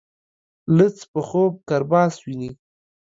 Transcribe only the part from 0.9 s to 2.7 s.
په خوب کرباس ويني.